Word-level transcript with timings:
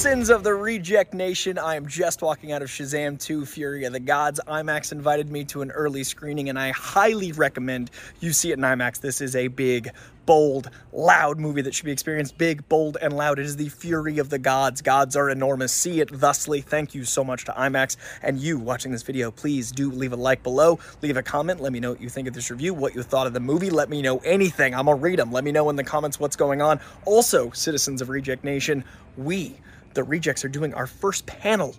Citizens 0.00 0.30
of 0.30 0.42
the 0.42 0.54
Reject 0.54 1.12
Nation, 1.12 1.58
I 1.58 1.76
am 1.76 1.86
just 1.86 2.22
walking 2.22 2.52
out 2.52 2.62
of 2.62 2.70
Shazam 2.70 3.20
2 3.20 3.44
Fury 3.44 3.84
of 3.84 3.92
the 3.92 4.00
Gods. 4.00 4.40
IMAX 4.48 4.92
invited 4.92 5.30
me 5.30 5.44
to 5.44 5.60
an 5.60 5.70
early 5.72 6.04
screening, 6.04 6.48
and 6.48 6.58
I 6.58 6.70
highly 6.70 7.32
recommend 7.32 7.90
you 8.18 8.32
see 8.32 8.50
it 8.50 8.54
in 8.54 8.64
IMAX. 8.64 8.98
This 8.98 9.20
is 9.20 9.36
a 9.36 9.48
big, 9.48 9.90
bold, 10.24 10.70
loud 10.94 11.38
movie 11.38 11.60
that 11.60 11.74
should 11.74 11.84
be 11.84 11.92
experienced 11.92 12.38
big, 12.38 12.66
bold, 12.70 12.96
and 13.02 13.14
loud. 13.14 13.38
It 13.38 13.44
is 13.44 13.56
the 13.56 13.68
Fury 13.68 14.16
of 14.16 14.30
the 14.30 14.38
Gods. 14.38 14.80
Gods 14.80 15.16
are 15.16 15.28
enormous. 15.28 15.70
See 15.70 16.00
it 16.00 16.08
thusly. 16.08 16.62
Thank 16.62 16.94
you 16.94 17.04
so 17.04 17.22
much 17.22 17.44
to 17.44 17.52
IMAX. 17.52 17.98
And 18.22 18.38
you 18.38 18.58
watching 18.58 18.92
this 18.92 19.02
video, 19.02 19.30
please 19.30 19.70
do 19.70 19.90
leave 19.90 20.14
a 20.14 20.16
like 20.16 20.42
below, 20.42 20.78
leave 21.02 21.18
a 21.18 21.22
comment. 21.22 21.60
Let 21.60 21.74
me 21.74 21.78
know 21.78 21.90
what 21.90 22.00
you 22.00 22.08
think 22.08 22.26
of 22.26 22.32
this 22.32 22.50
review, 22.50 22.72
what 22.72 22.94
you 22.94 23.02
thought 23.02 23.26
of 23.26 23.34
the 23.34 23.40
movie. 23.40 23.68
Let 23.68 23.90
me 23.90 24.00
know 24.00 24.16
anything. 24.20 24.74
I'm 24.74 24.86
gonna 24.86 24.96
read 24.96 25.18
them. 25.18 25.30
Let 25.30 25.44
me 25.44 25.52
know 25.52 25.68
in 25.68 25.76
the 25.76 25.84
comments 25.84 26.18
what's 26.18 26.36
going 26.36 26.62
on. 26.62 26.80
Also, 27.04 27.50
Citizens 27.50 28.00
of 28.00 28.08
Reject 28.08 28.44
Nation, 28.44 28.82
we, 29.18 29.58
the 29.94 30.04
Rejects, 30.04 30.44
are 30.44 30.48
doing 30.48 30.74
our 30.74 30.86
first 30.86 31.26
panel 31.26 31.74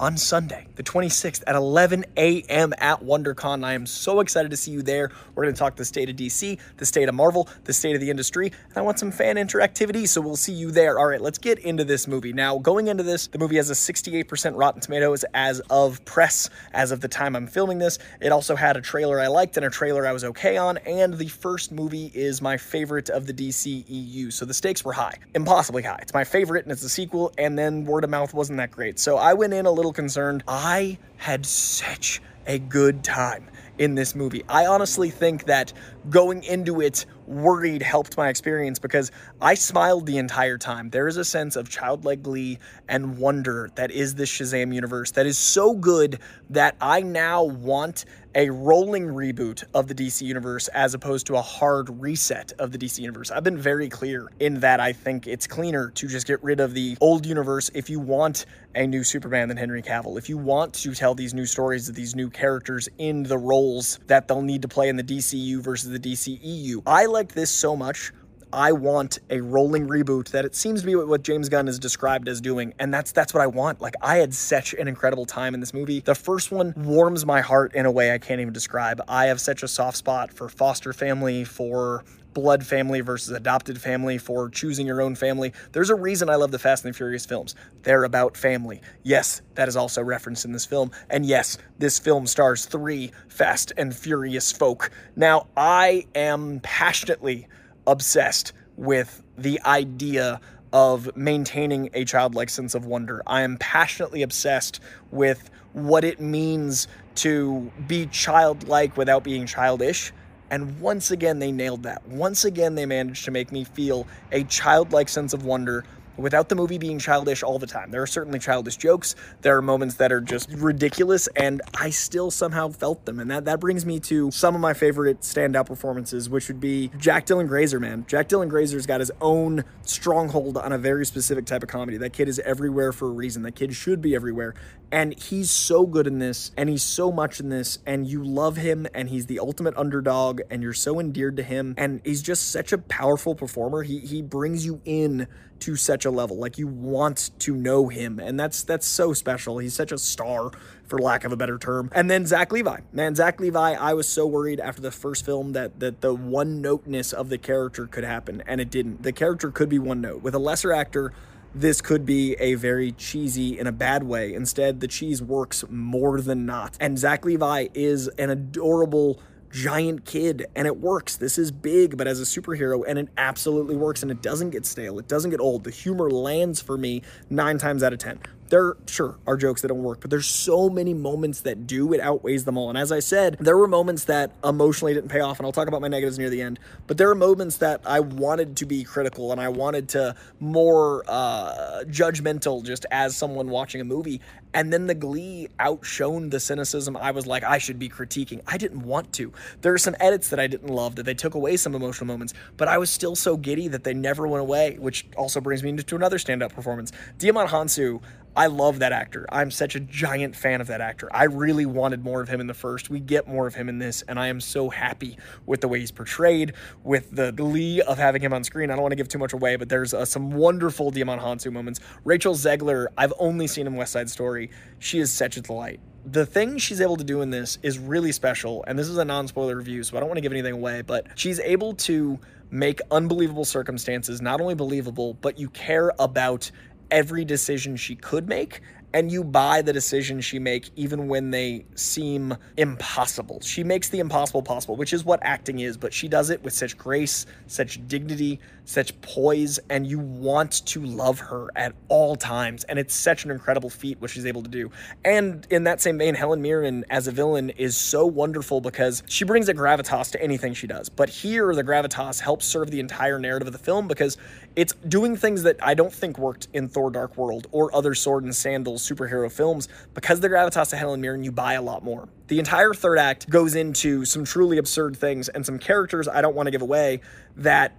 on 0.00 0.16
Sunday, 0.16 0.66
the 0.76 0.82
26th 0.82 1.42
at 1.46 1.56
11 1.56 2.04
a.m. 2.16 2.72
at 2.78 3.02
WonderCon. 3.02 3.64
I 3.64 3.72
am 3.72 3.84
so 3.84 4.20
excited 4.20 4.50
to 4.52 4.56
see 4.56 4.70
you 4.70 4.82
there. 4.82 5.10
We're 5.34 5.44
going 5.44 5.54
to 5.54 5.58
talk 5.58 5.74
the 5.74 5.84
state 5.84 6.08
of 6.08 6.16
DC, 6.16 6.58
the 6.76 6.86
state 6.86 7.08
of 7.08 7.14
Marvel, 7.14 7.48
the 7.64 7.72
state 7.72 7.96
of 7.96 8.00
the 8.00 8.10
industry, 8.10 8.46
and 8.46 8.76
I 8.76 8.82
want 8.82 8.98
some 8.98 9.10
fan 9.10 9.36
interactivity, 9.36 10.06
so 10.06 10.20
we'll 10.20 10.36
see 10.36 10.52
you 10.52 10.70
there. 10.70 10.98
All 10.98 11.06
right, 11.06 11.20
let's 11.20 11.38
get 11.38 11.58
into 11.58 11.84
this 11.84 12.06
movie. 12.06 12.32
Now, 12.32 12.58
going 12.58 12.86
into 12.86 13.02
this, 13.02 13.26
the 13.26 13.38
movie 13.38 13.56
has 13.56 13.70
a 13.70 13.74
68% 13.74 14.52
Rotten 14.56 14.80
Tomatoes 14.80 15.24
as 15.34 15.60
of 15.68 16.04
press, 16.04 16.48
as 16.72 16.92
of 16.92 17.00
the 17.00 17.08
time 17.08 17.34
I'm 17.34 17.48
filming 17.48 17.78
this. 17.78 17.98
It 18.20 18.30
also 18.30 18.54
had 18.54 18.76
a 18.76 18.80
trailer 18.80 19.20
I 19.20 19.26
liked 19.26 19.56
and 19.56 19.66
a 19.66 19.70
trailer 19.70 20.06
I 20.06 20.12
was 20.12 20.22
okay 20.24 20.56
on, 20.56 20.78
and 20.78 21.14
the 21.14 21.28
first 21.28 21.72
movie 21.72 22.12
is 22.14 22.40
my 22.40 22.56
favorite 22.56 23.10
of 23.10 23.26
the 23.26 23.34
DCEU, 23.34 24.32
so 24.32 24.44
the 24.44 24.54
stakes 24.54 24.84
were 24.84 24.92
high, 24.92 25.16
impossibly 25.34 25.82
high. 25.82 25.98
It's 26.02 26.14
my 26.14 26.24
favorite, 26.24 26.64
and 26.64 26.72
it's 26.72 26.84
a 26.84 26.88
sequel, 26.88 27.32
and 27.36 27.58
then 27.58 27.84
word 27.84 28.04
of 28.04 28.10
mouth 28.10 28.32
wasn't 28.32 28.58
that 28.58 28.70
great. 28.70 29.00
So 29.00 29.16
I 29.16 29.34
went 29.34 29.52
in 29.54 29.66
a 29.66 29.72
little 29.72 29.87
concerned. 29.92 30.42
I 30.48 30.98
had 31.16 31.44
such 31.46 32.20
a 32.46 32.58
good 32.58 33.04
time 33.04 33.48
in 33.78 33.94
this 33.94 34.14
movie. 34.14 34.42
I 34.48 34.66
honestly 34.66 35.10
think 35.10 35.44
that 35.44 35.72
going 36.10 36.42
into 36.42 36.80
it 36.80 37.06
worried 37.26 37.82
helped 37.82 38.16
my 38.16 38.28
experience 38.28 38.78
because 38.78 39.10
I 39.40 39.54
smiled 39.54 40.06
the 40.06 40.18
entire 40.18 40.58
time. 40.58 40.90
There 40.90 41.06
is 41.06 41.16
a 41.16 41.24
sense 41.24 41.56
of 41.56 41.68
childlike 41.68 42.22
glee 42.22 42.58
and 42.88 43.18
wonder 43.18 43.70
that 43.76 43.90
is 43.90 44.16
this 44.16 44.30
Shazam 44.30 44.74
universe 44.74 45.12
that 45.12 45.26
is 45.26 45.38
so 45.38 45.74
good 45.74 46.18
that 46.50 46.76
I 46.80 47.02
now 47.02 47.44
want 47.44 48.04
a 48.34 48.50
rolling 48.50 49.06
reboot 49.06 49.64
of 49.74 49.88
the 49.88 49.94
DC 49.94 50.22
universe 50.22 50.68
as 50.68 50.94
opposed 50.94 51.26
to 51.26 51.36
a 51.36 51.42
hard 51.42 51.88
reset 52.00 52.52
of 52.58 52.72
the 52.72 52.78
DC 52.78 52.98
universe. 52.98 53.30
I've 53.30 53.44
been 53.44 53.58
very 53.58 53.88
clear 53.88 54.30
in 54.40 54.60
that 54.60 54.80
I 54.80 54.92
think 54.92 55.26
it's 55.26 55.46
cleaner 55.46 55.90
to 55.90 56.08
just 56.08 56.26
get 56.26 56.42
rid 56.42 56.60
of 56.60 56.74
the 56.74 56.96
old 57.00 57.26
universe 57.26 57.70
if 57.74 57.88
you 57.90 58.00
want 58.00 58.46
a 58.74 58.86
new 58.86 59.02
Superman 59.02 59.48
than 59.48 59.56
Henry 59.56 59.82
Cavill. 59.82 60.18
If 60.18 60.28
you 60.28 60.38
want 60.38 60.74
to 60.74 60.94
tell 60.94 61.14
these 61.14 61.34
new 61.34 61.46
stories 61.46 61.88
of 61.88 61.94
these 61.94 62.14
new 62.14 62.30
characters 62.30 62.88
in 62.98 63.22
the 63.22 63.38
roles 63.38 63.98
that 64.06 64.28
they'll 64.28 64.42
need 64.42 64.62
to 64.62 64.68
play 64.68 64.88
in 64.88 64.96
the 64.96 65.04
DCU 65.04 65.60
versus 65.60 65.90
the 65.90 65.98
DCEU. 65.98 66.82
I 66.86 67.06
like 67.06 67.32
this 67.32 67.50
so 67.50 67.76
much 67.76 68.12
I 68.52 68.72
want 68.72 69.18
a 69.28 69.40
rolling 69.40 69.88
reboot 69.88 70.30
that 70.30 70.44
it 70.44 70.54
seems 70.54 70.80
to 70.80 70.86
be 70.86 70.94
what 70.94 71.22
James 71.22 71.48
Gunn 71.48 71.68
is 71.68 71.78
described 71.78 72.28
as 72.28 72.40
doing, 72.40 72.72
and 72.78 72.92
that's 72.92 73.12
that's 73.12 73.34
what 73.34 73.42
I 73.42 73.46
want. 73.46 73.80
Like 73.80 73.94
I 74.00 74.16
had 74.16 74.32
such 74.34 74.72
an 74.74 74.88
incredible 74.88 75.26
time 75.26 75.54
in 75.54 75.60
this 75.60 75.74
movie. 75.74 76.00
The 76.00 76.14
first 76.14 76.50
one 76.50 76.72
warms 76.76 77.26
my 77.26 77.40
heart 77.40 77.74
in 77.74 77.84
a 77.86 77.90
way 77.90 78.12
I 78.12 78.18
can't 78.18 78.40
even 78.40 78.52
describe. 78.52 79.02
I 79.06 79.26
have 79.26 79.40
such 79.40 79.62
a 79.62 79.68
soft 79.68 79.98
spot 79.98 80.32
for 80.32 80.48
foster 80.48 80.92
family, 80.92 81.44
for 81.44 82.04
blood 82.34 82.64
family 82.64 83.00
versus 83.00 83.30
adopted 83.34 83.80
family, 83.80 84.16
for 84.16 84.48
choosing 84.48 84.86
your 84.86 85.00
own 85.00 85.14
family. 85.14 85.52
There's 85.72 85.90
a 85.90 85.94
reason 85.94 86.30
I 86.30 86.36
love 86.36 86.50
the 86.50 86.58
Fast 86.58 86.84
and 86.84 86.94
the 86.94 86.96
Furious 86.96 87.26
films. 87.26 87.54
They're 87.82 88.04
about 88.04 88.36
family. 88.36 88.80
Yes, 89.02 89.42
that 89.54 89.68
is 89.68 89.76
also 89.76 90.02
referenced 90.02 90.44
in 90.44 90.52
this 90.52 90.64
film. 90.64 90.90
And 91.10 91.26
yes, 91.26 91.58
this 91.78 91.98
film 91.98 92.26
stars 92.26 92.64
three 92.64 93.10
Fast 93.28 93.72
and 93.76 93.94
Furious 93.94 94.52
folk. 94.52 94.90
Now, 95.16 95.48
I 95.56 96.06
am 96.14 96.60
passionately 96.60 97.48
obsessed 97.88 98.52
with 98.76 99.22
the 99.36 99.60
idea 99.64 100.40
of 100.72 101.16
maintaining 101.16 101.88
a 101.94 102.04
childlike 102.04 102.50
sense 102.50 102.74
of 102.74 102.84
wonder. 102.84 103.22
I 103.26 103.40
am 103.40 103.56
passionately 103.56 104.22
obsessed 104.22 104.80
with 105.10 105.50
what 105.72 106.04
it 106.04 106.20
means 106.20 106.86
to 107.16 107.72
be 107.86 108.06
childlike 108.06 108.96
without 108.96 109.24
being 109.24 109.46
childish. 109.46 110.12
And 110.50 110.78
once 110.80 111.10
again, 111.10 111.38
they 111.40 111.50
nailed 111.50 111.82
that. 111.82 112.06
Once 112.06 112.44
again, 112.44 112.74
they 112.74 112.86
managed 112.86 113.24
to 113.24 113.30
make 113.30 113.50
me 113.50 113.64
feel 113.64 114.06
a 114.30 114.44
childlike 114.44 115.08
sense 115.08 115.32
of 115.32 115.44
wonder 115.44 115.84
without 116.18 116.48
the 116.48 116.54
movie 116.54 116.78
being 116.78 116.98
childish 116.98 117.42
all 117.42 117.58
the 117.58 117.66
time. 117.66 117.90
There 117.90 118.02
are 118.02 118.06
certainly 118.06 118.38
childish 118.38 118.76
jokes. 118.76 119.14
There 119.42 119.56
are 119.56 119.62
moments 119.62 119.96
that 119.96 120.12
are 120.12 120.20
just 120.20 120.50
ridiculous, 120.50 121.28
and 121.28 121.62
I 121.74 121.90
still 121.90 122.30
somehow 122.30 122.68
felt 122.68 123.04
them. 123.04 123.20
And 123.20 123.30
that, 123.30 123.44
that 123.46 123.60
brings 123.60 123.86
me 123.86 124.00
to 124.00 124.30
some 124.30 124.54
of 124.54 124.60
my 124.60 124.74
favorite 124.74 125.20
standout 125.20 125.66
performances, 125.66 126.28
which 126.28 126.48
would 126.48 126.60
be 126.60 126.90
Jack 126.98 127.26
Dylan 127.26 127.48
Grazer, 127.48 127.80
man. 127.80 128.04
Jack 128.08 128.28
Dylan 128.28 128.48
Grazer's 128.48 128.86
got 128.86 129.00
his 129.00 129.12
own 129.20 129.64
stronghold 129.82 130.56
on 130.56 130.72
a 130.72 130.78
very 130.78 131.06
specific 131.06 131.46
type 131.46 131.62
of 131.62 131.68
comedy. 131.68 131.96
That 131.96 132.12
kid 132.12 132.28
is 132.28 132.38
everywhere 132.40 132.92
for 132.92 133.08
a 133.08 133.12
reason. 133.12 133.42
That 133.42 133.54
kid 133.54 133.74
should 133.74 134.02
be 134.02 134.14
everywhere. 134.14 134.54
And 134.90 135.18
he's 135.18 135.50
so 135.50 135.86
good 135.86 136.06
in 136.06 136.18
this, 136.18 136.50
and 136.56 136.68
he's 136.68 136.82
so 136.82 137.12
much 137.12 137.40
in 137.40 137.50
this, 137.50 137.78
and 137.84 138.06
you 138.06 138.24
love 138.24 138.56
him, 138.56 138.86
and 138.94 139.10
he's 139.10 139.26
the 139.26 139.38
ultimate 139.38 139.76
underdog, 139.76 140.40
and 140.50 140.62
you're 140.62 140.72
so 140.72 140.98
endeared 140.98 141.36
to 141.36 141.42
him. 141.42 141.74
And 141.76 142.00
he's 142.04 142.22
just 142.22 142.50
such 142.50 142.72
a 142.72 142.78
powerful 142.78 143.34
performer. 143.34 143.82
He 143.82 144.00
he 144.00 144.22
brings 144.22 144.64
you 144.64 144.80
in 144.86 145.28
to 145.60 145.76
such 145.76 146.04
a 146.04 146.10
level. 146.10 146.36
Like 146.36 146.58
you 146.58 146.66
want 146.66 147.30
to 147.40 147.54
know 147.54 147.88
him, 147.88 148.18
and 148.18 148.38
that's 148.38 148.62
that's 148.62 148.86
so 148.86 149.12
special. 149.12 149.58
He's 149.58 149.74
such 149.74 149.92
a 149.92 149.98
star, 149.98 150.50
for 150.86 150.98
lack 150.98 151.24
of 151.24 151.32
a 151.32 151.36
better 151.36 151.58
term. 151.58 151.90
And 151.94 152.10
then 152.10 152.26
Zach 152.26 152.52
Levi, 152.52 152.80
man, 152.92 153.14
Zach 153.14 153.40
Levi. 153.40 153.74
I 153.74 153.94
was 153.94 154.08
so 154.08 154.26
worried 154.26 154.60
after 154.60 154.80
the 154.80 154.90
first 154.90 155.24
film 155.24 155.52
that 155.52 155.80
that 155.80 156.00
the 156.00 156.14
one 156.14 156.60
noteness 156.60 157.12
of 157.12 157.28
the 157.28 157.38
character 157.38 157.86
could 157.86 158.04
happen, 158.04 158.42
and 158.46 158.60
it 158.60 158.70
didn't. 158.70 159.02
The 159.02 159.12
character 159.12 159.50
could 159.50 159.68
be 159.68 159.78
one 159.78 160.00
note 160.00 160.22
with 160.22 160.34
a 160.34 160.40
lesser 160.40 160.72
actor 160.72 161.12
this 161.54 161.80
could 161.80 162.04
be 162.04 162.34
a 162.34 162.54
very 162.54 162.92
cheesy 162.92 163.58
in 163.58 163.66
a 163.66 163.72
bad 163.72 164.02
way. 164.02 164.34
Instead, 164.34 164.80
the 164.80 164.86
cheese 164.86 165.22
works 165.22 165.64
more 165.68 166.20
than 166.20 166.46
not. 166.46 166.76
And 166.78 166.98
Zach 166.98 167.24
Levi 167.24 167.68
is 167.74 168.08
an 168.08 168.30
adorable 168.30 169.20
giant 169.50 170.04
kid 170.04 170.46
and 170.54 170.66
it 170.66 170.78
works. 170.78 171.16
This 171.16 171.38
is 171.38 171.50
big, 171.50 171.96
but 171.96 172.06
as 172.06 172.20
a 172.20 172.24
superhero, 172.24 172.82
and 172.86 172.98
it 172.98 173.08
absolutely 173.16 173.76
works 173.76 174.02
and 174.02 174.10
it 174.10 174.22
doesn't 174.22 174.50
get 174.50 174.66
stale. 174.66 174.98
It 174.98 175.08
doesn't 175.08 175.30
get 175.30 175.40
old. 175.40 175.64
The 175.64 175.70
humor 175.70 176.10
lands 176.10 176.60
for 176.60 176.76
me 176.76 177.02
nine 177.30 177.58
times 177.58 177.82
out 177.82 177.92
of 177.92 177.98
10 177.98 178.20
there 178.50 178.76
sure 178.86 179.18
are 179.26 179.36
jokes 179.36 179.62
that 179.62 179.68
don't 179.68 179.82
work, 179.82 180.00
but 180.00 180.10
there's 180.10 180.26
so 180.26 180.68
many 180.68 180.94
moments 180.94 181.42
that 181.42 181.66
do. 181.66 181.92
It 181.92 182.00
outweighs 182.00 182.44
them 182.44 182.56
all. 182.56 182.68
And 182.68 182.78
as 182.78 182.92
I 182.92 183.00
said, 183.00 183.36
there 183.40 183.56
were 183.56 183.68
moments 183.68 184.04
that 184.04 184.32
emotionally 184.44 184.94
didn't 184.94 185.10
pay 185.10 185.20
off, 185.20 185.38
and 185.38 185.46
I'll 185.46 185.52
talk 185.52 185.68
about 185.68 185.80
my 185.80 185.88
negatives 185.88 186.18
near 186.18 186.30
the 186.30 186.42
end. 186.42 186.58
But 186.86 186.98
there 186.98 187.10
are 187.10 187.14
moments 187.14 187.58
that 187.58 187.80
I 187.84 188.00
wanted 188.00 188.56
to 188.58 188.66
be 188.66 188.84
critical 188.84 189.32
and 189.32 189.40
I 189.40 189.48
wanted 189.48 189.88
to 189.90 190.14
more 190.40 191.04
uh, 191.08 191.84
judgmental, 191.86 192.64
just 192.64 192.86
as 192.90 193.16
someone 193.16 193.48
watching 193.48 193.80
a 193.80 193.84
movie. 193.84 194.20
And 194.54 194.72
then 194.72 194.86
the 194.86 194.94
glee 194.94 195.48
outshone 195.60 196.30
the 196.30 196.40
cynicism. 196.40 196.96
I 196.96 197.10
was 197.10 197.26
like, 197.26 197.44
I 197.44 197.58
should 197.58 197.78
be 197.78 197.88
critiquing. 197.88 198.40
I 198.46 198.56
didn't 198.56 198.82
want 198.82 199.12
to. 199.14 199.32
There 199.60 199.74
are 199.74 199.78
some 199.78 199.94
edits 200.00 200.30
that 200.30 200.40
I 200.40 200.46
didn't 200.46 200.70
love 200.70 200.96
that 200.96 201.02
they 201.02 201.14
took 201.14 201.34
away 201.34 201.56
some 201.56 201.74
emotional 201.74 202.06
moments, 202.06 202.32
but 202.56 202.66
I 202.66 202.78
was 202.78 202.88
still 202.90 203.14
so 203.14 203.36
giddy 203.36 203.68
that 203.68 203.84
they 203.84 203.94
never 203.94 204.26
went 204.26 204.40
away, 204.40 204.78
which 204.78 205.06
also 205.16 205.40
brings 205.40 205.62
me 205.62 205.70
into 205.70 205.96
another 205.96 206.16
standout 206.16 206.54
performance. 206.54 206.92
Djimon 207.18 207.48
Hounsou 207.48 208.00
I 208.38 208.46
love 208.46 208.78
that 208.78 208.92
actor. 208.92 209.26
I'm 209.32 209.50
such 209.50 209.74
a 209.74 209.80
giant 209.80 210.36
fan 210.36 210.60
of 210.60 210.68
that 210.68 210.80
actor. 210.80 211.08
I 211.12 211.24
really 211.24 211.66
wanted 211.66 212.04
more 212.04 212.20
of 212.20 212.28
him 212.28 212.40
in 212.40 212.46
the 212.46 212.54
first. 212.54 212.88
We 212.88 213.00
get 213.00 213.26
more 213.26 213.48
of 213.48 213.56
him 213.56 213.68
in 213.68 213.80
this, 213.80 214.02
and 214.02 214.16
I 214.16 214.28
am 214.28 214.40
so 214.40 214.70
happy 214.70 215.18
with 215.44 215.60
the 215.60 215.66
way 215.66 215.80
he's 215.80 215.90
portrayed, 215.90 216.52
with 216.84 217.10
the 217.10 217.32
glee 217.32 217.82
of 217.82 217.98
having 217.98 218.22
him 218.22 218.32
on 218.32 218.44
screen. 218.44 218.70
I 218.70 218.74
don't 218.74 218.82
want 218.82 218.92
to 218.92 218.96
give 218.96 219.08
too 219.08 219.18
much 219.18 219.32
away, 219.32 219.56
but 219.56 219.68
there's 219.68 219.92
uh, 219.92 220.04
some 220.04 220.30
wonderful 220.30 220.92
Djimon 220.92 221.20
Hounsou 221.20 221.50
moments. 221.50 221.80
Rachel 222.04 222.36
Zegler, 222.36 222.86
I've 222.96 223.12
only 223.18 223.48
seen 223.48 223.66
in 223.66 223.74
West 223.74 223.90
Side 223.90 224.08
Story. 224.08 224.50
She 224.78 225.00
is 225.00 225.12
such 225.12 225.36
a 225.36 225.40
delight 225.40 225.80
the 226.10 226.24
thing 226.24 226.56
she's 226.56 226.80
able 226.80 226.96
to 226.96 227.04
do 227.04 227.20
in 227.20 227.28
this 227.28 227.58
is 227.62 227.78
really 227.78 228.12
special. 228.12 228.64
And 228.66 228.78
this 228.78 228.88
is 228.88 228.96
a 228.96 229.04
non 229.04 229.28
spoiler 229.28 229.56
review, 229.56 229.82
so 229.82 229.94
I 229.94 230.00
don't 230.00 230.08
want 230.08 230.16
to 230.16 230.22
give 230.22 230.32
anything 230.32 230.54
away, 230.54 230.80
but 230.80 231.06
she's 231.16 231.38
able 231.40 231.74
to 231.74 232.18
make 232.50 232.80
unbelievable 232.90 233.44
circumstances 233.44 234.22
not 234.22 234.40
only 234.40 234.54
believable, 234.54 235.14
but 235.14 235.38
you 235.38 235.50
care 235.50 235.92
about 235.98 236.50
every 236.90 237.24
decision 237.24 237.76
she 237.76 237.94
could 237.94 238.28
make 238.28 238.60
and 238.94 239.12
you 239.12 239.22
buy 239.22 239.62
the 239.62 239.72
decisions 239.72 240.24
she 240.24 240.38
make 240.38 240.70
even 240.76 241.08
when 241.08 241.30
they 241.30 241.64
seem 241.74 242.36
impossible. 242.56 243.40
She 243.42 243.62
makes 243.62 243.90
the 243.90 243.98
impossible 243.98 244.42
possible, 244.42 244.76
which 244.76 244.92
is 244.92 245.04
what 245.04 245.20
acting 245.22 245.58
is, 245.60 245.76
but 245.76 245.92
she 245.92 246.08
does 246.08 246.30
it 246.30 246.42
with 246.42 246.54
such 246.54 246.78
grace, 246.78 247.26
such 247.46 247.86
dignity, 247.86 248.40
such 248.64 248.98
poise, 249.00 249.58
and 249.68 249.86
you 249.86 249.98
want 249.98 250.64
to 250.66 250.84
love 250.84 251.18
her 251.18 251.48
at 251.54 251.74
all 251.88 252.16
times. 252.16 252.64
And 252.64 252.78
it's 252.78 252.94
such 252.94 253.24
an 253.24 253.30
incredible 253.30 253.70
feat 253.70 254.00
what 254.00 254.10
she's 254.10 254.26
able 254.26 254.42
to 254.42 254.48
do. 254.48 254.70
And 255.04 255.46
in 255.50 255.64
that 255.64 255.80
same 255.80 255.98
vein, 255.98 256.14
Helen 256.14 256.40
Mirren 256.40 256.84
as 256.88 257.06
a 257.06 257.12
villain 257.12 257.50
is 257.50 257.76
so 257.76 258.06
wonderful 258.06 258.60
because 258.60 259.02
she 259.06 259.24
brings 259.24 259.48
a 259.48 259.54
gravitas 259.54 260.10
to 260.12 260.22
anything 260.22 260.54
she 260.54 260.66
does. 260.66 260.88
But 260.88 261.08
here, 261.08 261.54
the 261.54 261.64
gravitas 261.64 262.20
helps 262.20 262.46
serve 262.46 262.70
the 262.70 262.80
entire 262.80 263.18
narrative 263.18 263.48
of 263.48 263.52
the 263.52 263.58
film 263.58 263.86
because 263.86 264.16
it's 264.58 264.72
doing 264.88 265.14
things 265.14 265.44
that 265.44 265.56
I 265.62 265.74
don't 265.74 265.92
think 265.92 266.18
worked 266.18 266.48
in 266.52 266.68
Thor 266.68 266.90
Dark 266.90 267.16
World 267.16 267.46
or 267.52 267.72
other 267.72 267.94
sword 267.94 268.24
and 268.24 268.34
sandals 268.34 268.82
superhero 268.82 269.30
films. 269.30 269.68
Because 269.94 270.18
the 270.18 270.28
gravitas 270.28 270.70
to 270.70 270.76
Helen 270.76 271.00
Mirren, 271.00 271.22
you 271.22 271.30
buy 271.30 271.52
a 271.52 271.62
lot 271.62 271.84
more. 271.84 272.08
The 272.26 272.40
entire 272.40 272.74
third 272.74 272.98
act 272.98 273.30
goes 273.30 273.54
into 273.54 274.04
some 274.04 274.24
truly 274.24 274.58
absurd 274.58 274.96
things 274.96 275.28
and 275.28 275.46
some 275.46 275.60
characters 275.60 276.08
I 276.08 276.20
don't 276.22 276.34
want 276.34 276.48
to 276.48 276.50
give 276.50 276.62
away 276.62 277.02
that 277.36 277.76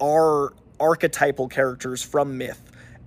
are 0.00 0.52
archetypal 0.78 1.48
characters 1.48 2.00
from 2.00 2.38
myth 2.38 2.62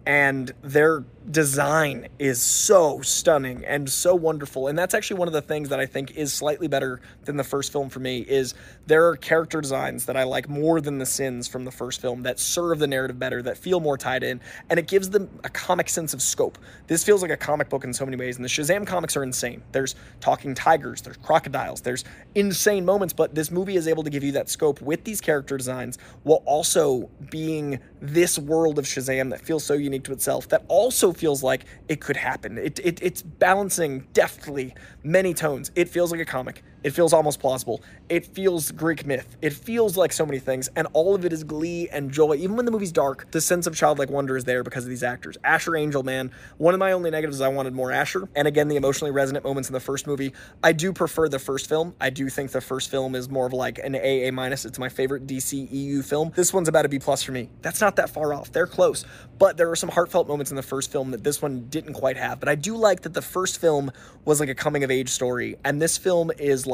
and 0.05 0.51
their 0.61 1.05
design 1.31 2.07
is 2.19 2.41
so 2.41 3.01
stunning 3.01 3.63
and 3.65 3.89
so 3.89 4.13
wonderful. 4.13 4.67
And 4.67 4.77
that's 4.77 4.93
actually 4.93 5.19
one 5.19 5.27
of 5.27 5.33
the 5.33 5.41
things 5.41 5.69
that 5.69 5.79
i 5.79 5.85
think 5.85 6.11
is 6.11 6.33
slightly 6.33 6.67
better 6.67 6.99
than 7.23 7.37
the 7.37 7.43
first 7.43 7.71
film 7.71 7.89
for 7.89 7.99
me 7.99 8.19
is 8.19 8.53
there 8.87 9.07
are 9.07 9.15
character 9.15 9.61
designs 9.61 10.05
that 10.05 10.17
i 10.17 10.23
like 10.23 10.49
more 10.49 10.81
than 10.81 10.97
the 10.97 11.05
sins 11.05 11.47
from 11.47 11.65
the 11.65 11.71
first 11.71 12.01
film 12.01 12.23
that 12.23 12.39
serve 12.39 12.79
the 12.79 12.87
narrative 12.87 13.17
better 13.19 13.41
that 13.41 13.57
feel 13.57 13.79
more 13.79 13.97
tied 13.97 14.23
in 14.23 14.41
and 14.69 14.79
it 14.79 14.87
gives 14.87 15.09
them 15.09 15.29
a 15.43 15.49
comic 15.49 15.89
sense 15.89 16.13
of 16.13 16.21
scope. 16.21 16.57
This 16.87 17.03
feels 17.03 17.21
like 17.21 17.31
a 17.31 17.37
comic 17.37 17.69
book 17.69 17.83
in 17.83 17.93
so 17.93 18.05
many 18.05 18.17
ways 18.17 18.35
and 18.35 18.43
the 18.43 18.49
shazam 18.49 18.85
comics 18.85 19.15
are 19.15 19.23
insane. 19.23 19.61
There's 19.71 19.95
talking 20.19 20.53
tigers 20.53 21.01
there's 21.01 21.17
crocodiles 21.17 21.81
there's 21.81 22.03
insane 22.35 22.85
moments 22.85 23.13
but 23.13 23.33
this 23.33 23.51
movie 23.51 23.75
is 23.75 23.87
able 23.87 24.03
to 24.03 24.09
give 24.09 24.23
you 24.23 24.33
that 24.33 24.49
scope 24.49 24.81
with 24.81 25.03
these 25.03 25.21
character 25.21 25.57
designs 25.57 25.97
while 26.23 26.43
also 26.45 27.09
being 27.29 27.79
this 28.01 28.37
world 28.37 28.77
of 28.77 28.85
shazam 28.85 29.29
that 29.29 29.41
feels 29.41 29.63
so 29.63 29.73
unique 29.73 30.03
to 30.03 30.11
itself 30.11 30.47
that 30.49 30.63
also 30.67 31.12
feels 31.13 31.43
like 31.43 31.65
it 31.87 32.01
could 32.01 32.17
happen. 32.17 32.57
It, 32.57 32.79
it, 32.79 33.01
it's 33.01 33.21
balancing 33.21 34.07
deftly 34.13 34.75
many 35.03 35.33
tones. 35.33 35.71
It 35.75 35.89
feels 35.89 36.11
like 36.11 36.21
a 36.21 36.25
comic. 36.25 36.63
It 36.83 36.91
feels 36.91 37.13
almost 37.13 37.39
plausible. 37.39 37.81
It 38.09 38.25
feels 38.25 38.71
Greek 38.71 39.05
myth. 39.05 39.37
It 39.41 39.53
feels 39.53 39.95
like 39.95 40.11
so 40.11 40.25
many 40.25 40.39
things, 40.39 40.69
and 40.75 40.87
all 40.93 41.15
of 41.15 41.23
it 41.25 41.31
is 41.31 41.43
glee 41.43 41.87
and 41.89 42.11
joy. 42.11 42.35
Even 42.35 42.55
when 42.55 42.65
the 42.65 42.71
movie's 42.71 42.91
dark, 42.91 43.31
the 43.31 43.39
sense 43.39 43.67
of 43.67 43.75
childlike 43.75 44.09
wonder 44.09 44.35
is 44.35 44.43
there 44.43 44.63
because 44.63 44.83
of 44.83 44.89
these 44.89 45.03
actors. 45.03 45.37
Asher 45.43 45.75
Angel, 45.75 46.03
man, 46.03 46.31
one 46.57 46.73
of 46.73 46.79
my 46.79 46.91
only 46.91 47.09
negatives 47.09 47.37
is 47.37 47.41
I 47.41 47.47
wanted 47.47 47.73
more 47.73 47.91
Asher, 47.91 48.27
and 48.35 48.47
again, 48.47 48.67
the 48.67 48.75
emotionally 48.75 49.11
resonant 49.11 49.45
moments 49.45 49.69
in 49.69 49.73
the 49.73 49.79
first 49.79 50.07
movie. 50.07 50.33
I 50.61 50.73
do 50.73 50.91
prefer 50.91 51.29
the 51.29 51.39
first 51.39 51.69
film. 51.69 51.95
I 52.01 52.09
do 52.09 52.29
think 52.29 52.51
the 52.51 52.61
first 52.61 52.91
film 52.91 53.15
is 53.15 53.29
more 53.29 53.45
of 53.45 53.53
like 53.53 53.79
an 53.79 53.95
AA 53.95 54.31
minus. 54.31 54.65
It's 54.65 54.79
my 54.79 54.89
favorite 54.89 55.25
DC 55.25 55.71
EU 55.71 56.01
film. 56.01 56.31
This 56.35 56.53
one's 56.53 56.67
about 56.67 56.85
a 56.85 56.89
B 56.89 56.99
plus 56.99 57.23
for 57.23 57.31
me. 57.31 57.49
That's 57.61 57.79
not 57.79 57.95
that 57.95 58.09
far 58.09 58.33
off. 58.33 58.51
They're 58.51 58.67
close, 58.67 59.05
but 59.37 59.55
there 59.55 59.71
are 59.71 59.75
some 59.75 59.89
heartfelt 59.89 60.27
moments 60.27 60.51
in 60.51 60.57
the 60.57 60.63
first 60.63 60.91
film 60.91 61.11
that 61.11 61.23
this 61.23 61.41
one 61.41 61.67
didn't 61.69 61.93
quite 61.93 62.17
have. 62.17 62.39
But 62.41 62.49
I 62.49 62.55
do 62.55 62.75
like 62.75 63.01
that 63.03 63.13
the 63.13 63.21
first 63.21 63.59
film 63.59 63.91
was 64.25 64.39
like 64.39 64.49
a 64.49 64.55
coming 64.55 64.83
of 64.83 64.91
age 64.91 65.09
story, 65.09 65.55
and 65.63 65.81
this 65.81 65.97
film 65.97 66.31
is 66.37 66.67
like 66.67 66.72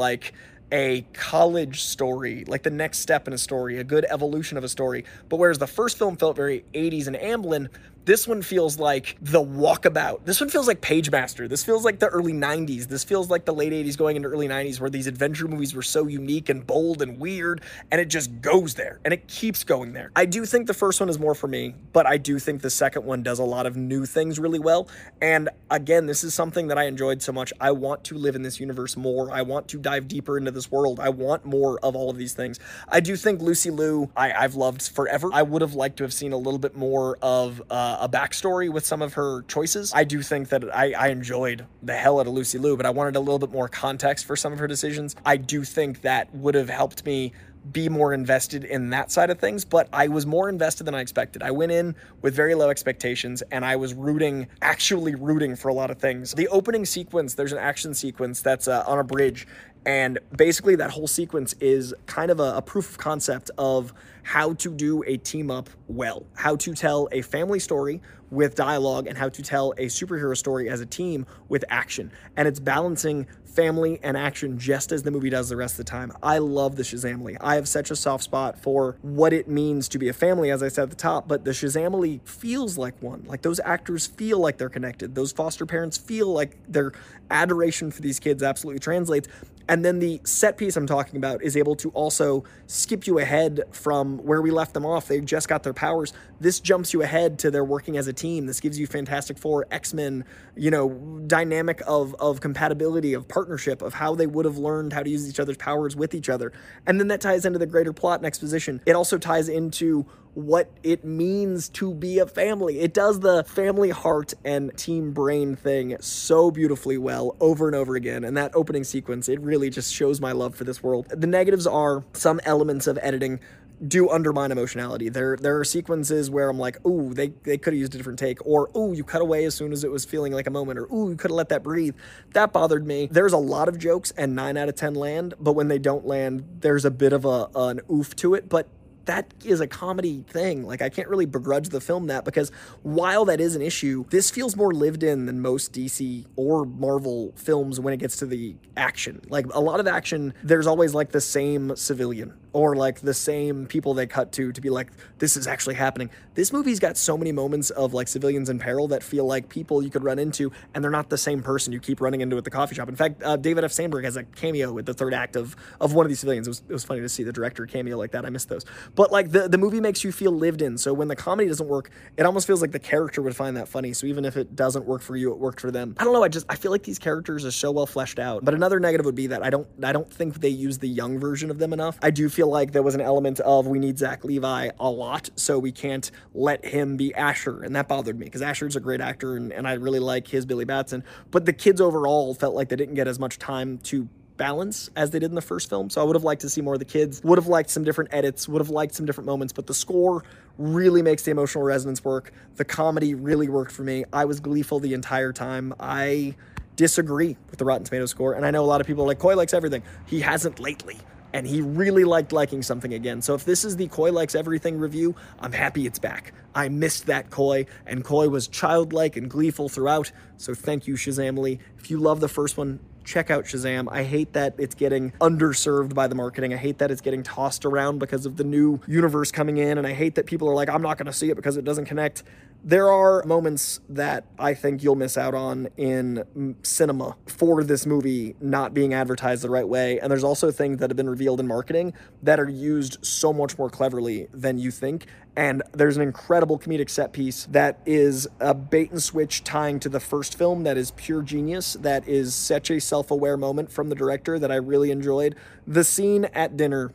a 0.72 1.02
college 1.12 1.82
story, 1.82 2.44
like 2.46 2.62
the 2.62 2.70
next 2.70 2.98
step 3.00 3.26
in 3.26 3.34
a 3.34 3.38
story, 3.38 3.78
a 3.78 3.84
good 3.84 4.06
evolution 4.08 4.56
of 4.56 4.64
a 4.64 4.68
story. 4.68 5.04
But 5.28 5.36
whereas 5.36 5.58
the 5.58 5.66
first 5.66 5.98
film 5.98 6.16
felt 6.16 6.36
very 6.36 6.64
80s 6.74 7.06
and 7.06 7.16
Amblin, 7.16 7.68
this 8.04 8.26
one 8.26 8.42
feels 8.42 8.78
like 8.78 9.16
the 9.20 9.40
walkabout. 9.40 10.24
This 10.24 10.40
one 10.40 10.48
feels 10.48 10.66
like 10.66 10.80
Pagemaster. 10.80 11.48
This 11.48 11.62
feels 11.62 11.84
like 11.84 11.98
the 11.98 12.08
early 12.08 12.32
90s. 12.32 12.86
This 12.88 13.04
feels 13.04 13.30
like 13.30 13.44
the 13.44 13.54
late 13.54 13.72
80s 13.72 13.96
going 13.96 14.16
into 14.16 14.28
early 14.28 14.48
90s 14.48 14.80
where 14.80 14.90
these 14.90 15.06
adventure 15.06 15.46
movies 15.46 15.74
were 15.74 15.82
so 15.82 16.06
unique 16.06 16.48
and 16.48 16.66
bold 16.66 17.02
and 17.02 17.18
weird 17.18 17.60
and 17.90 18.00
it 18.00 18.06
just 18.06 18.40
goes 18.40 18.74
there 18.74 19.00
and 19.04 19.12
it 19.12 19.28
keeps 19.28 19.64
going 19.64 19.92
there. 19.92 20.10
I 20.16 20.24
do 20.24 20.46
think 20.46 20.66
the 20.66 20.74
first 20.74 21.00
one 21.00 21.08
is 21.08 21.18
more 21.18 21.34
for 21.34 21.48
me, 21.48 21.74
but 21.92 22.06
I 22.06 22.16
do 22.16 22.38
think 22.38 22.62
the 22.62 22.70
second 22.70 23.04
one 23.04 23.22
does 23.22 23.38
a 23.38 23.44
lot 23.44 23.66
of 23.66 23.76
new 23.76 24.06
things 24.06 24.38
really 24.38 24.58
well. 24.58 24.88
And 25.20 25.50
again, 25.70 26.06
this 26.06 26.24
is 26.24 26.34
something 26.34 26.68
that 26.68 26.78
I 26.78 26.84
enjoyed 26.84 27.22
so 27.22 27.32
much. 27.32 27.52
I 27.60 27.72
want 27.72 28.04
to 28.04 28.16
live 28.16 28.34
in 28.34 28.42
this 28.42 28.60
universe 28.60 28.96
more. 28.96 29.30
I 29.30 29.42
want 29.42 29.68
to 29.68 29.78
dive 29.78 30.08
deeper 30.08 30.38
into 30.38 30.50
this 30.50 30.70
world. 30.70 31.00
I 31.00 31.10
want 31.10 31.44
more 31.44 31.78
of 31.82 31.94
all 31.94 32.10
of 32.10 32.16
these 32.16 32.32
things. 32.32 32.58
I 32.88 33.00
do 33.00 33.16
think 33.16 33.40
Lucy 33.42 33.70
Liu, 33.70 34.10
I, 34.16 34.30
have 34.30 34.54
loved 34.54 34.88
forever. 34.88 35.28
I 35.32 35.42
would 35.42 35.62
have 35.62 35.74
liked 35.74 35.98
to 35.98 36.04
have 36.04 36.14
seen 36.14 36.32
a 36.32 36.36
little 36.36 36.58
bit 36.58 36.76
more 36.76 37.18
of 37.20 37.62
uh, 37.70 37.89
a 38.00 38.08
backstory 38.08 38.70
with 38.70 38.84
some 38.84 39.02
of 39.02 39.14
her 39.14 39.42
choices. 39.42 39.92
I 39.94 40.04
do 40.04 40.22
think 40.22 40.48
that 40.50 40.64
I, 40.74 40.92
I 40.92 41.08
enjoyed 41.08 41.66
the 41.82 41.94
hell 41.94 42.20
out 42.20 42.26
of 42.26 42.32
Lucy 42.32 42.58
Liu, 42.58 42.76
but 42.76 42.86
I 42.86 42.90
wanted 42.90 43.16
a 43.16 43.20
little 43.20 43.38
bit 43.38 43.50
more 43.50 43.68
context 43.68 44.26
for 44.26 44.36
some 44.36 44.52
of 44.52 44.58
her 44.58 44.66
decisions. 44.66 45.16
I 45.24 45.36
do 45.36 45.64
think 45.64 46.02
that 46.02 46.34
would 46.34 46.54
have 46.54 46.68
helped 46.68 47.04
me 47.04 47.32
be 47.72 47.88
more 47.88 48.14
invested 48.14 48.64
in 48.64 48.90
that 48.90 49.10
side 49.10 49.30
of 49.30 49.38
things, 49.38 49.64
but 49.64 49.88
I 49.92 50.08
was 50.08 50.26
more 50.26 50.48
invested 50.48 50.84
than 50.84 50.94
I 50.94 51.00
expected. 51.00 51.42
I 51.42 51.50
went 51.50 51.72
in 51.72 51.94
with 52.22 52.34
very 52.34 52.54
low 52.54 52.70
expectations 52.70 53.42
and 53.50 53.64
I 53.64 53.76
was 53.76 53.92
rooting, 53.94 54.46
actually 54.62 55.14
rooting 55.14 55.56
for 55.56 55.68
a 55.68 55.74
lot 55.74 55.90
of 55.90 55.98
things. 55.98 56.32
The 56.32 56.48
opening 56.48 56.84
sequence, 56.84 57.34
there's 57.34 57.52
an 57.52 57.58
action 57.58 57.92
sequence 57.94 58.40
that's 58.40 58.66
uh, 58.66 58.84
on 58.86 58.98
a 58.98 59.04
bridge, 59.04 59.46
and 59.86 60.18
basically 60.36 60.76
that 60.76 60.90
whole 60.90 61.06
sequence 61.06 61.54
is 61.60 61.94
kind 62.06 62.30
of 62.30 62.40
a, 62.40 62.56
a 62.56 62.62
proof 62.62 62.90
of 62.90 62.98
concept 62.98 63.50
of 63.58 63.92
how 64.22 64.54
to 64.54 64.70
do 64.70 65.02
a 65.06 65.16
team 65.16 65.50
up 65.50 65.70
well, 65.88 66.26
how 66.36 66.56
to 66.56 66.74
tell 66.74 67.08
a 67.12 67.22
family 67.22 67.58
story 67.58 68.00
with 68.30 68.54
dialogue, 68.54 69.08
and 69.08 69.18
how 69.18 69.28
to 69.28 69.42
tell 69.42 69.72
a 69.72 69.86
superhero 69.86 70.36
story 70.36 70.68
as 70.68 70.80
a 70.80 70.86
team 70.86 71.26
with 71.48 71.64
action. 71.68 72.12
And 72.36 72.46
it's 72.46 72.60
balancing 72.60 73.26
family 73.50 73.98
and 74.02 74.16
action 74.16 74.58
just 74.58 74.92
as 74.92 75.02
the 75.02 75.10
movie 75.10 75.30
does 75.30 75.48
the 75.48 75.56
rest 75.56 75.74
of 75.74 75.78
the 75.78 75.90
time. 75.90 76.12
I 76.22 76.38
love 76.38 76.76
the 76.76 76.82
Shazamily. 76.82 77.36
I 77.40 77.56
have 77.56 77.68
such 77.68 77.90
a 77.90 77.96
soft 77.96 78.24
spot 78.24 78.58
for 78.58 78.96
what 79.02 79.32
it 79.32 79.48
means 79.48 79.88
to 79.88 79.98
be 79.98 80.08
a 80.08 80.12
family, 80.12 80.50
as 80.50 80.62
I 80.62 80.68
said 80.68 80.84
at 80.84 80.90
the 80.90 80.96
top, 80.96 81.26
but 81.26 81.44
the 81.44 81.50
Shazamily 81.50 82.26
feels 82.26 82.78
like 82.78 83.00
one. 83.02 83.24
Like 83.26 83.42
those 83.42 83.60
actors 83.60 84.06
feel 84.06 84.38
like 84.38 84.58
they're 84.58 84.68
connected. 84.68 85.14
Those 85.14 85.32
foster 85.32 85.66
parents 85.66 85.98
feel 85.98 86.32
like 86.32 86.56
their 86.68 86.92
adoration 87.30 87.90
for 87.90 88.00
these 88.00 88.20
kids 88.20 88.42
absolutely 88.42 88.80
translates. 88.80 89.28
And 89.68 89.84
then 89.84 90.00
the 90.00 90.20
set 90.24 90.56
piece 90.56 90.76
I'm 90.76 90.86
talking 90.86 91.16
about 91.16 91.42
is 91.42 91.56
able 91.56 91.76
to 91.76 91.90
also 91.90 92.44
skip 92.66 93.06
you 93.06 93.18
ahead 93.18 93.62
from 93.70 94.09
where 94.18 94.42
we 94.42 94.50
left 94.50 94.74
them 94.74 94.84
off. 94.86 95.08
They 95.08 95.20
just 95.20 95.48
got 95.48 95.62
their 95.62 95.72
powers. 95.72 96.12
This 96.40 96.60
jumps 96.60 96.92
you 96.92 97.02
ahead 97.02 97.38
to 97.40 97.50
their 97.50 97.64
working 97.64 97.96
as 97.96 98.06
a 98.06 98.12
team. 98.12 98.46
This 98.46 98.60
gives 98.60 98.78
you 98.78 98.86
Fantastic 98.86 99.38
Four, 99.38 99.66
X 99.70 99.94
Men, 99.94 100.24
you 100.56 100.70
know, 100.70 100.90
dynamic 101.26 101.82
of, 101.86 102.14
of 102.18 102.40
compatibility, 102.40 103.14
of 103.14 103.28
partnership, 103.28 103.82
of 103.82 103.94
how 103.94 104.14
they 104.14 104.26
would 104.26 104.44
have 104.44 104.58
learned 104.58 104.92
how 104.92 105.02
to 105.02 105.10
use 105.10 105.28
each 105.28 105.40
other's 105.40 105.56
powers 105.56 105.96
with 105.96 106.14
each 106.14 106.28
other. 106.28 106.52
And 106.86 106.98
then 106.98 107.08
that 107.08 107.20
ties 107.20 107.44
into 107.44 107.58
the 107.58 107.66
greater 107.66 107.92
plot 107.92 108.20
and 108.20 108.26
exposition. 108.26 108.80
It 108.86 108.94
also 108.94 109.18
ties 109.18 109.48
into 109.48 110.06
what 110.34 110.70
it 110.82 111.04
means 111.04 111.68
to 111.68 111.92
be 111.92 112.18
a 112.18 112.26
family. 112.26 112.80
It 112.80 112.94
does 112.94 113.20
the 113.20 113.44
family 113.44 113.90
heart 113.90 114.32
and 114.44 114.76
team 114.76 115.12
brain 115.12 115.56
thing 115.56 115.96
so 116.00 116.50
beautifully 116.50 116.98
well 116.98 117.36
over 117.40 117.66
and 117.66 117.74
over 117.74 117.96
again. 117.96 118.22
And 118.24 118.36
that 118.36 118.52
opening 118.54 118.84
sequence, 118.84 119.28
it 119.28 119.40
really 119.40 119.70
just 119.70 119.92
shows 119.92 120.20
my 120.20 120.32
love 120.32 120.54
for 120.54 120.64
this 120.64 120.82
world. 120.82 121.08
The 121.08 121.26
negatives 121.26 121.66
are 121.66 122.04
some 122.12 122.40
elements 122.44 122.86
of 122.86 122.98
editing 123.02 123.40
do 123.86 124.08
undermine 124.08 124.52
emotionality. 124.52 125.08
There 125.08 125.36
there 125.36 125.58
are 125.58 125.64
sequences 125.64 126.30
where 126.30 126.48
I'm 126.48 126.58
like, 126.58 126.84
ooh, 126.86 127.14
they, 127.14 127.28
they 127.44 127.58
could 127.58 127.72
have 127.72 127.78
used 127.78 127.94
a 127.94 127.98
different 127.98 128.18
take, 128.18 128.44
or 128.46 128.70
ooh, 128.76 128.92
you 128.92 129.04
cut 129.04 129.22
away 129.22 129.44
as 129.44 129.54
soon 129.54 129.72
as 129.72 129.84
it 129.84 129.90
was 129.90 130.04
feeling 130.04 130.32
like 130.32 130.46
a 130.46 130.50
moment, 130.50 130.78
or 130.78 130.84
ooh, 130.92 131.10
you 131.10 131.16
could 131.16 131.30
have 131.30 131.36
let 131.36 131.48
that 131.50 131.62
breathe. 131.62 131.94
That 132.32 132.52
bothered 132.52 132.86
me. 132.86 133.08
There's 133.10 133.32
a 133.32 133.38
lot 133.38 133.68
of 133.68 133.78
jokes 133.78 134.12
and 134.16 134.34
nine 134.34 134.56
out 134.56 134.68
of 134.68 134.74
ten 134.74 134.94
land, 134.94 135.34
but 135.40 135.52
when 135.52 135.68
they 135.68 135.78
don't 135.78 136.06
land, 136.06 136.44
there's 136.60 136.84
a 136.84 136.90
bit 136.90 137.12
of 137.12 137.24
a 137.24 137.48
an 137.54 137.80
oof 137.90 138.14
to 138.16 138.34
it. 138.34 138.48
But 138.48 138.68
that 139.06 139.32
is 139.44 139.60
a 139.60 139.66
comedy 139.66 140.24
thing. 140.28 140.64
Like 140.64 140.82
I 140.82 140.88
can't 140.88 141.08
really 141.08 141.26
begrudge 141.26 141.70
the 141.70 141.80
film 141.80 142.06
that 142.06 142.24
because 142.24 142.50
while 142.82 143.24
that 143.24 143.40
is 143.40 143.56
an 143.56 143.62
issue, 143.62 144.04
this 144.10 144.30
feels 144.30 144.56
more 144.56 144.72
lived 144.72 145.02
in 145.02 145.26
than 145.26 145.40
most 145.40 145.72
DC 145.72 146.26
or 146.36 146.64
Marvel 146.64 147.32
films 147.36 147.80
when 147.80 147.92
it 147.94 147.96
gets 147.98 148.16
to 148.18 148.26
the 148.26 148.54
action. 148.76 149.20
Like 149.28 149.46
a 149.52 149.60
lot 149.60 149.80
of 149.80 149.86
action, 149.86 150.34
there's 150.42 150.66
always 150.66 150.94
like 150.94 151.10
the 151.10 151.20
same 151.20 151.74
civilian 151.76 152.34
or 152.52 152.76
like 152.76 153.00
the 153.00 153.14
same 153.14 153.66
people 153.66 153.94
they 153.94 154.06
cut 154.06 154.32
to 154.32 154.52
to 154.52 154.60
be 154.60 154.70
like 154.70 154.88
this 155.18 155.36
is 155.36 155.46
actually 155.46 155.74
happening. 155.74 156.10
This 156.34 156.52
movie's 156.52 156.80
got 156.80 156.96
so 156.96 157.16
many 157.16 157.32
moments 157.32 157.70
of 157.70 157.94
like 157.94 158.08
civilians 158.08 158.48
in 158.48 158.58
peril 158.58 158.88
that 158.88 159.02
feel 159.02 159.24
like 159.24 159.48
people 159.48 159.82
you 159.82 159.90
could 159.90 160.04
run 160.04 160.18
into 160.18 160.50
and 160.74 160.82
they're 160.82 160.90
not 160.90 161.10
the 161.10 161.18
same 161.18 161.42
person 161.42 161.72
you 161.72 161.80
keep 161.80 162.00
running 162.00 162.20
into 162.20 162.36
at 162.36 162.44
the 162.44 162.50
coffee 162.50 162.74
shop. 162.74 162.88
In 162.88 162.96
fact, 162.96 163.22
uh, 163.22 163.36
David 163.36 163.64
F. 163.64 163.72
Sandberg 163.72 164.04
has 164.04 164.16
a 164.16 164.24
cameo 164.24 164.72
with 164.72 164.86
the 164.86 164.94
third 164.94 165.14
act 165.14 165.36
of 165.36 165.56
of 165.80 165.94
one 165.94 166.06
of 166.06 166.10
these 166.10 166.20
civilians. 166.20 166.46
It 166.46 166.50
was, 166.50 166.62
it 166.68 166.72
was 166.72 166.84
funny 166.84 167.00
to 167.00 167.08
see 167.08 167.22
the 167.22 167.32
director 167.32 167.66
cameo 167.66 167.96
like 167.96 168.12
that. 168.12 168.24
I 168.24 168.30
missed 168.30 168.48
those. 168.48 168.64
But 168.94 169.12
like 169.12 169.30
the, 169.30 169.48
the 169.48 169.58
movie 169.58 169.80
makes 169.80 170.02
you 170.04 170.12
feel 170.12 170.32
lived 170.32 170.62
in. 170.62 170.78
So 170.78 170.92
when 170.92 171.08
the 171.08 171.16
comedy 171.16 171.48
doesn't 171.48 171.68
work, 171.68 171.90
it 172.16 172.24
almost 172.24 172.46
feels 172.46 172.60
like 172.60 172.72
the 172.72 172.78
character 172.78 173.22
would 173.22 173.36
find 173.36 173.56
that 173.56 173.68
funny. 173.68 173.92
So 173.92 174.06
even 174.06 174.24
if 174.24 174.36
it 174.36 174.56
doesn't 174.56 174.86
work 174.86 175.02
for 175.02 175.16
you, 175.16 175.30
it 175.32 175.38
worked 175.38 175.60
for 175.60 175.70
them. 175.70 175.94
I 175.98 176.04
don't 176.04 176.12
know. 176.12 176.24
I 176.24 176.28
just 176.28 176.46
I 176.48 176.56
feel 176.56 176.70
like 176.70 176.82
these 176.82 176.98
characters 176.98 177.44
are 177.44 177.50
so 177.50 177.70
well 177.70 177.86
fleshed 177.86 178.18
out. 178.18 178.44
But 178.44 178.54
another 178.54 178.80
negative 178.80 179.06
would 179.06 179.14
be 179.14 179.28
that 179.28 179.42
I 179.42 179.50
don't 179.50 179.68
I 179.82 179.92
don't 179.92 180.10
think 180.10 180.40
they 180.40 180.48
use 180.48 180.78
the 180.78 180.88
young 180.88 181.18
version 181.18 181.50
of 181.50 181.58
them 181.58 181.72
enough. 181.72 181.98
I 182.02 182.10
do 182.10 182.28
feel 182.28 182.39
feel 182.40 182.48
like 182.48 182.72
there 182.72 182.82
was 182.82 182.94
an 182.94 183.02
element 183.02 183.38
of 183.40 183.66
we 183.66 183.78
need 183.78 183.98
Zach 183.98 184.24
Levi 184.24 184.70
a 184.80 184.88
lot, 184.88 185.28
so 185.36 185.58
we 185.58 185.70
can't 185.70 186.10
let 186.32 186.64
him 186.64 186.96
be 186.96 187.14
Asher. 187.14 187.62
And 187.62 187.76
that 187.76 187.86
bothered 187.86 188.18
me 188.18 188.24
because 188.24 188.40
Asher's 188.40 188.76
a 188.76 188.80
great 188.80 189.02
actor 189.02 189.36
and, 189.36 189.52
and 189.52 189.68
I 189.68 189.74
really 189.74 189.98
like 189.98 190.26
his 190.26 190.46
Billy 190.46 190.64
Batson. 190.64 191.04
But 191.30 191.44
the 191.44 191.52
kids 191.52 191.82
overall 191.82 192.32
felt 192.32 192.54
like 192.54 192.70
they 192.70 192.76
didn't 192.76 192.94
get 192.94 193.06
as 193.06 193.18
much 193.18 193.38
time 193.38 193.76
to 193.80 194.08
balance 194.38 194.88
as 194.96 195.10
they 195.10 195.18
did 195.18 195.28
in 195.28 195.34
the 195.34 195.42
first 195.42 195.68
film. 195.68 195.90
So 195.90 196.00
I 196.00 196.04
would 196.04 196.16
have 196.16 196.24
liked 196.24 196.40
to 196.40 196.48
see 196.48 196.62
more 196.62 196.72
of 196.72 196.78
the 196.78 196.86
kids, 196.86 197.22
would 197.22 197.36
have 197.36 197.46
liked 197.46 197.68
some 197.68 197.84
different 197.84 198.08
edits, 198.14 198.48
would 198.48 198.62
have 198.62 198.70
liked 198.70 198.94
some 198.94 199.04
different 199.04 199.26
moments, 199.26 199.52
but 199.52 199.66
the 199.66 199.74
score 199.74 200.24
really 200.56 201.02
makes 201.02 201.24
the 201.24 201.30
emotional 201.30 201.62
resonance 201.62 202.02
work. 202.02 202.32
The 202.56 202.64
comedy 202.64 203.14
really 203.14 203.50
worked 203.50 203.72
for 203.72 203.82
me. 203.82 204.06
I 204.14 204.24
was 204.24 204.40
gleeful 204.40 204.80
the 204.80 204.94
entire 204.94 205.34
time. 205.34 205.74
I 205.78 206.36
disagree 206.76 207.36
with 207.50 207.58
the 207.58 207.66
Rotten 207.66 207.84
Tomato 207.84 208.06
score, 208.06 208.32
and 208.32 208.46
I 208.46 208.50
know 208.50 208.64
a 208.64 208.70
lot 208.70 208.80
of 208.80 208.86
people 208.86 209.04
are 209.04 209.08
like, 209.08 209.18
Coy 209.18 209.36
likes 209.36 209.52
everything. 209.52 209.82
He 210.06 210.20
hasn't 210.20 210.58
lately. 210.58 210.96
And 211.32 211.46
he 211.46 211.60
really 211.60 212.04
liked 212.04 212.32
liking 212.32 212.62
something 212.62 212.92
again. 212.92 213.22
So 213.22 213.34
if 213.34 213.44
this 213.44 213.64
is 213.64 213.76
the 213.76 213.88
Coy 213.88 214.12
likes 214.12 214.34
everything 214.34 214.78
review, 214.78 215.14
I'm 215.38 215.52
happy 215.52 215.86
it's 215.86 215.98
back. 215.98 216.32
I 216.54 216.68
missed 216.68 217.06
that 217.06 217.30
Coy, 217.30 217.66
and 217.86 218.04
Coy 218.04 218.28
was 218.28 218.48
childlike 218.48 219.16
and 219.16 219.30
gleeful 219.30 219.68
throughout. 219.68 220.10
So 220.36 220.54
thank 220.54 220.86
you, 220.86 220.94
Shazamily. 220.94 221.60
If 221.78 221.90
you 221.90 221.98
love 221.98 222.20
the 222.20 222.28
first 222.28 222.56
one, 222.56 222.80
check 223.04 223.30
out 223.30 223.44
Shazam. 223.44 223.88
I 223.90 224.02
hate 224.02 224.32
that 224.34 224.54
it's 224.58 224.74
getting 224.74 225.12
underserved 225.20 225.94
by 225.94 226.06
the 226.06 226.14
marketing. 226.14 226.52
I 226.52 226.56
hate 226.56 226.78
that 226.78 226.90
it's 226.90 227.00
getting 227.00 227.22
tossed 227.22 227.64
around 227.64 227.98
because 227.98 228.26
of 228.26 228.36
the 228.36 228.44
new 228.44 228.80
universe 228.86 229.30
coming 229.32 229.56
in. 229.56 229.78
And 229.78 229.86
I 229.86 229.92
hate 229.92 230.16
that 230.16 230.26
people 230.26 230.48
are 230.48 230.54
like, 230.54 230.68
I'm 230.68 230.82
not 230.82 230.98
to 231.06 231.12
see 231.12 231.30
it 231.30 231.36
because 231.36 231.56
it 231.56 231.64
doesn't 231.64 231.86
connect. 231.86 232.22
There 232.62 232.92
are 232.92 233.22
moments 233.24 233.80
that 233.88 234.26
I 234.38 234.52
think 234.52 234.82
you'll 234.82 234.94
miss 234.94 235.16
out 235.16 235.34
on 235.34 235.68
in 235.78 236.56
cinema 236.62 237.16
for 237.26 237.64
this 237.64 237.86
movie 237.86 238.36
not 238.38 238.74
being 238.74 238.92
advertised 238.92 239.42
the 239.42 239.48
right 239.48 239.66
way. 239.66 239.98
And 239.98 240.10
there's 240.10 240.24
also 240.24 240.50
things 240.50 240.78
that 240.78 240.90
have 240.90 240.96
been 240.96 241.08
revealed 241.08 241.40
in 241.40 241.46
marketing 241.46 241.94
that 242.22 242.38
are 242.38 242.48
used 242.50 242.98
so 243.04 243.32
much 243.32 243.56
more 243.56 243.70
cleverly 243.70 244.28
than 244.34 244.58
you 244.58 244.70
think. 244.70 245.06
And 245.36 245.62
there's 245.72 245.96
an 245.96 246.02
incredible 246.02 246.58
comedic 246.58 246.90
set 246.90 247.14
piece 247.14 247.46
that 247.46 247.80
is 247.86 248.28
a 248.40 248.52
bait 248.52 248.90
and 248.90 249.02
switch 249.02 249.42
tying 249.42 249.80
to 249.80 249.88
the 249.88 250.00
first 250.00 250.36
film 250.36 250.64
that 250.64 250.76
is 250.76 250.90
pure 250.90 251.22
genius, 251.22 251.74
that 251.80 252.06
is 252.06 252.34
such 252.34 252.70
a 252.70 252.78
self 252.78 253.10
aware 253.10 253.38
moment 253.38 253.72
from 253.72 253.88
the 253.88 253.94
director 253.94 254.38
that 254.38 254.52
I 254.52 254.56
really 254.56 254.90
enjoyed. 254.90 255.34
The 255.66 255.84
scene 255.84 256.26
at 256.26 256.58
dinner 256.58 256.92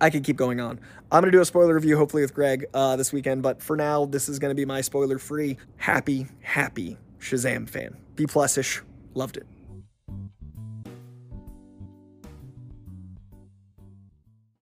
I 0.00 0.10
could 0.10 0.24
keep 0.24 0.36
going 0.36 0.60
on. 0.60 0.80
I'm 1.12 1.20
going 1.20 1.30
to 1.30 1.36
do 1.36 1.40
a 1.40 1.44
spoiler 1.44 1.74
review, 1.74 1.96
hopefully, 1.96 2.22
with 2.22 2.34
Greg 2.34 2.66
uh, 2.74 2.96
this 2.96 3.12
weekend, 3.12 3.42
but 3.42 3.62
for 3.62 3.76
now, 3.76 4.06
this 4.06 4.28
is 4.28 4.38
going 4.38 4.50
to 4.50 4.54
be 4.54 4.64
my 4.64 4.80
spoiler 4.80 5.18
free, 5.18 5.56
happy, 5.76 6.26
happy 6.40 6.98
Shazam 7.20 7.68
fan. 7.68 7.96
B 8.16 8.26
plus 8.26 8.58
ish. 8.58 8.82
Loved 9.14 9.36
it. 9.36 9.46